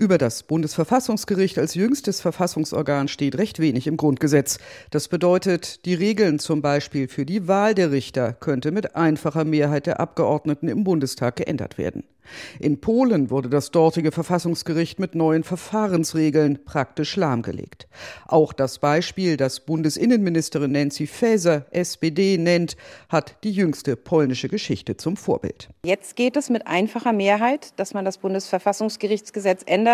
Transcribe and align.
Über 0.00 0.16
das 0.16 0.44
Bundesverfassungsgericht 0.44 1.58
als 1.58 1.74
jüngstes 1.74 2.22
Verfassungsorgan 2.22 3.06
steht 3.06 3.36
recht 3.36 3.58
wenig 3.58 3.86
im 3.86 3.98
Grundgesetz. 3.98 4.56
Das 4.90 5.08
bedeutet, 5.08 5.84
die 5.84 5.92
Regeln 5.92 6.38
zum 6.38 6.62
Beispiel 6.62 7.06
für 7.06 7.26
die 7.26 7.48
Wahl 7.48 7.74
der 7.74 7.92
Richter 7.92 8.32
könnte 8.32 8.70
mit 8.70 8.96
einfacher 8.96 9.44
Mehrheit 9.44 9.84
der 9.84 10.00
Abgeordneten 10.00 10.68
im 10.68 10.84
Bundestag 10.84 11.36
geändert 11.36 11.76
werden. 11.76 12.04
In 12.60 12.80
Polen 12.80 13.30
wurde 13.30 13.48
das 13.48 13.72
dortige 13.72 14.12
Verfassungsgericht 14.12 15.00
mit 15.00 15.16
neuen 15.16 15.42
Verfahrensregeln 15.42 16.64
praktisch 16.64 17.16
lahmgelegt. 17.16 17.88
Auch 18.28 18.52
das 18.52 18.78
Beispiel, 18.78 19.36
das 19.36 19.60
Bundesinnenministerin 19.60 20.70
Nancy 20.70 21.08
Faeser, 21.08 21.66
SPD, 21.72 22.38
nennt, 22.38 22.76
hat 23.08 23.36
die 23.42 23.50
jüngste 23.50 23.96
polnische 23.96 24.48
Geschichte 24.48 24.96
zum 24.96 25.16
Vorbild. 25.16 25.70
Jetzt 25.84 26.14
geht 26.14 26.36
es 26.36 26.50
mit 26.50 26.68
einfacher 26.68 27.12
Mehrheit, 27.12 27.78
dass 27.78 27.94
man 27.94 28.04
das 28.04 28.18
Bundesverfassungsgerichtsgesetz 28.18 29.62
ändert 29.66 29.89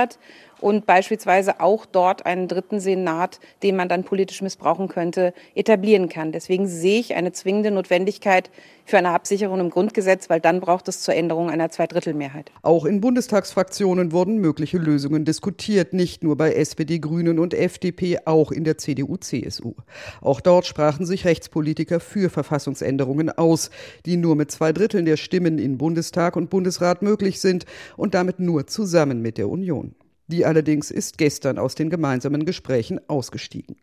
und 0.60 0.86
beispielsweise 0.86 1.60
auch 1.60 1.86
dort 1.86 2.25
einen 2.25 2.48
dritten 2.48 2.80
Senat, 2.80 3.40
den 3.62 3.76
man 3.76 3.89
dann 3.89 4.04
politisch 4.04 4.43
missbrauchen 4.43 4.88
könnte, 4.88 5.34
etablieren 5.54 6.08
kann. 6.08 6.32
Deswegen 6.32 6.66
sehe 6.66 7.00
ich 7.00 7.14
eine 7.14 7.32
zwingende 7.32 7.71
Notwendigkeit 7.71 8.50
für 8.86 8.99
eine 8.99 9.11
Absicherung 9.11 9.61
im 9.61 9.71
Grundgesetz, 9.71 10.31
weil 10.31 10.40
dann 10.40 10.61
braucht 10.61 10.89
es 10.89 11.03
zur 11.03 11.14
Änderung 11.14 11.50
einer 11.50 11.71
Zweidrittelmehrheit. 11.71 12.53
Auch 12.63 12.85
in 12.85 13.00
Bundestagsfraktionen 13.00 14.13
wurden 14.13 14.39
mögliche 14.39 14.79
Lösungen 14.79 15.25
diskutiert, 15.25 15.93
nicht 15.93 16.22
nur 16.22 16.36
bei 16.36 16.53
SPD, 16.53 17.00
Grünen 17.00 17.39
und 17.39 17.53
FDP, 17.53 18.21
auch 18.25 18.53
in 18.53 18.64
der 18.64 18.79
CDU, 18.79 19.17
CSU. 19.17 19.75
Auch 20.21 20.41
dort 20.41 20.67
sprachen 20.67 21.04
sich 21.04 21.25
Rechtspolitiker 21.25 21.99
für 22.00 22.30
Verfassungsänderungen 22.30 23.30
aus, 23.30 23.71
die 24.07 24.17
nur 24.17 24.36
mit 24.36 24.53
zwei 24.53 24.72
Dritteln 24.72 25.05
der 25.05 25.16
Stimmen 25.16 25.58
in 25.58 25.79
Bundestag 25.79 26.36
und 26.36 26.49
Bundesrat 26.49 27.03
möglich 27.03 27.41
sind 27.41 27.66
und 27.96 28.14
damit 28.14 28.39
nur 28.39 28.68
zusammen 28.68 29.21
mit 29.21 29.36
der 29.36 29.49
Union. 29.49 29.94
Die 30.29 30.44
allerdings 30.44 30.90
ist 30.90 31.18
gestern 31.18 31.57
aus 31.57 31.76
den 31.76 31.89
gemeinsamen 31.89 32.44
Gesprächen 32.44 33.00
ausgestiegen. 33.08 33.77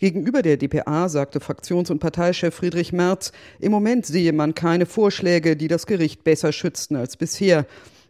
Gegenüber 0.00 0.42
der 0.42 0.56
DPA 0.56 1.08
sagte 1.08 1.38
Fraktions- 1.38 1.90
und 1.90 2.00
Parteichef 2.00 2.54
Friedrich 2.54 2.92
Merz, 2.92 3.30
im 3.60 3.70
Moment 3.70 4.04
sehe 4.04 4.32
man 4.32 4.54
keine 4.54 4.86
Vorschläge, 4.86 5.56
die 5.56 5.68
das 5.68 5.86
Gericht 5.86 6.24
besser 6.24 6.52
schützten 6.52 6.96
als 6.96 7.16
bisher. 7.16 7.66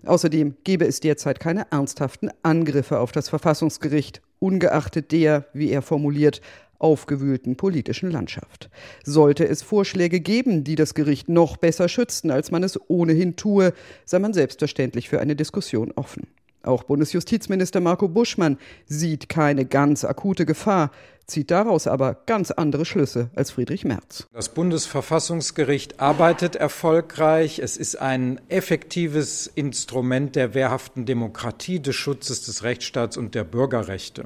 Außerdem 0.07 0.57
gebe 0.65 0.87
es 0.87 1.01
derzeit 1.01 1.41
keine 1.41 1.71
ernsthaften 1.71 2.31
Angriffe 2.43 2.99
auf 2.99 3.13
das 3.13 3.29
Verfassungsgericht, 3.29 4.23
ungeachtet 4.39 5.13
der, 5.13 5.47
wie 5.53 5.71
er 5.71 5.83
formuliert, 5.83 6.41
aufgewühlten 6.79 7.57
politischen 7.57 8.11
Landschaft. 8.11 8.71
Sollte 9.05 9.47
es 9.47 9.63
Vorschläge 9.63 10.21
geben, 10.21 10.65
die 10.65 10.75
das 10.75 10.95
Gericht 10.95 11.29
noch 11.29 11.57
besser 11.57 11.89
schützten, 11.89 12.31
als 12.31 12.51
man 12.51 12.63
es 12.63 12.79
ohnehin 12.89 13.37
tue, 13.37 13.73
sei 14.05 14.19
man 14.19 14.33
selbstverständlich 14.33 15.09
für 15.09 15.21
eine 15.21 15.37
Diskussion 15.37 15.93
offen. 15.93 16.27
Auch 16.65 16.85
Bundesjustizminister 16.85 17.81
Marco 17.81 18.09
Buschmann 18.09 18.59
sieht 18.87 19.29
keine 19.29 19.65
ganz 19.65 20.05
akute 20.05 20.47
Gefahr, 20.47 20.91
zieht 21.27 21.51
daraus 21.51 21.87
aber 21.87 22.15
ganz 22.27 22.51
andere 22.51 22.85
Schlüsse 22.85 23.31
als 23.35 23.51
Friedrich 23.51 23.85
Merz. 23.85 24.27
Das 24.33 24.49
Bundesverfassungsgericht 24.51 26.01
arbeitet 26.01 26.57
erfolgreich. 26.57 27.59
Es 27.59 27.77
ist 27.77 27.97
ein 27.97 28.41
effektives 28.49 29.47
Instrument 29.47 30.37
der 30.37 30.55
wehrhaften 30.55 31.07
Demokratie, 31.07 31.81
des 31.81 31.97
Schutzes 31.97 32.43
des 32.43 32.63
Rechtsstaats 32.63 33.17
und 33.17 33.35
der 33.35 33.45
Bürgerrechte. 33.45 34.25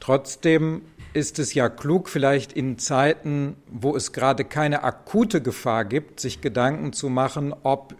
Trotzdem 0.00 0.82
ist 1.14 1.38
es 1.38 1.54
ja 1.54 1.68
klug, 1.68 2.08
vielleicht 2.08 2.52
in 2.52 2.78
Zeiten, 2.78 3.56
wo 3.70 3.96
es 3.96 4.12
gerade 4.12 4.44
keine 4.44 4.84
akute 4.84 5.40
Gefahr 5.40 5.84
gibt, 5.84 6.20
sich 6.20 6.42
Gedanken 6.42 6.92
zu 6.92 7.08
machen, 7.08 7.54
ob 7.62 7.94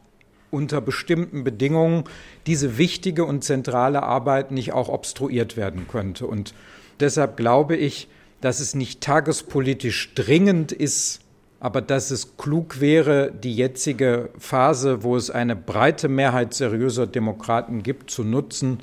unter 0.57 0.81
bestimmten 0.81 1.45
Bedingungen 1.45 2.05
diese 2.47 2.79
wichtige 2.79 3.27
und 3.27 3.45
zentrale 3.45 4.03
Arbeit 4.03 4.51
nicht 4.51 4.73
auch 4.73 4.89
obstruiert 4.89 5.59
werden 5.59 5.87
könnte. 5.87 6.27
Und 6.27 6.55
deshalb 6.99 7.37
glaube 7.37 7.77
ich, 7.77 8.09
dass 8.41 8.61
es 8.61 8.75
nicht 8.75 9.03
tagespolitisch 9.03 10.15
dringend 10.15 10.73
ist, 10.73 11.21
aber 11.61 11.83
dass 11.83 12.11
es 12.11 12.39
klug 12.39 12.81
wäre, 12.81 13.31
die 13.33 13.55
jetzige 13.55 14.31
Phase, 14.39 15.03
wo 15.03 15.17
es 15.17 15.31
eine 15.31 15.57
breite 15.57 16.09
Mehrheit 16.09 16.55
seriöser 16.55 17.07
Demokraten 17.07 17.83
gibt, 17.83 18.11
zu 18.11 18.25
nutzen, 18.25 18.81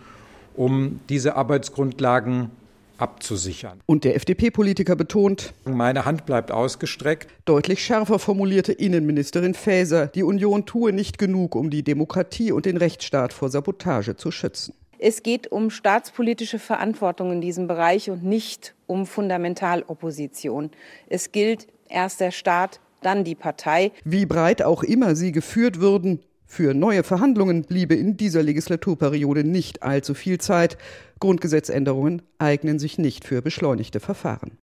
um 0.56 1.00
diese 1.10 1.36
Arbeitsgrundlagen 1.36 2.52
abzusichern. 2.98 3.82
Und 3.86 4.04
der 4.04 4.16
FDP-Politiker 4.16 4.96
betont, 4.96 5.54
meine 5.66 6.06
Hand 6.06 6.26
bleibt 6.26 6.52
ausgestreckt. 6.52 7.28
Deutlich 7.46 7.84
schärfer 7.84 8.20
formulierte 8.20 8.72
Innenministerin 8.72 9.54
Faeser, 9.54 10.08
die 10.08 10.24
Union 10.24 10.66
tue 10.66 10.94
nicht 10.94 11.18
genug, 11.18 11.56
um 11.56 11.70
die 11.70 11.84
Demokratie 11.84 12.52
und 12.52 12.66
den 12.66 12.78
Rechtsstaat 12.78 13.34
vor 13.34 13.50
Sabotage 13.50 14.16
zu 14.16 14.32
schützen. 14.32 14.74
Es 15.00 15.22
geht 15.22 15.52
um 15.52 15.70
staatspolitische 15.70 16.60
Verantwortung 16.60 17.32
in 17.34 17.42
diesem 17.42 17.68
Bereich 17.68 18.10
und 18.10 18.24
nicht 18.24 18.74
um 18.88 19.06
Fundamentalopposition. 19.06 20.72
Es 21.08 21.34
gilt 21.34 21.68
erst 21.90 22.22
der 22.22 22.32
Staat, 22.32 22.80
dann 23.02 23.26
die 23.26 23.36
Partei. 23.36 23.92
Wie 24.06 24.26
breit 24.26 24.62
auch 24.62 24.82
immer 24.82 25.16
sie 25.16 25.34
geführt 25.34 25.82
würden, 25.82 26.22
für 26.54 26.76
neue 26.76 27.02
Verhandlungen 27.02 27.64
bliebe 27.64 27.96
in 27.96 28.16
dieser 28.16 28.44
Legislaturperiode 28.44 29.44
nicht 29.44 29.82
allzu 29.82 30.14
viel 30.14 30.38
Zeit. 30.38 30.78
Grundgesetzänderungen 31.24 32.22
eignen 32.38 32.80
sich 32.80 32.98
nicht 32.98 33.24
für 33.24 33.42
beschleunigte 33.42 34.02
Verfahren. 34.02 34.58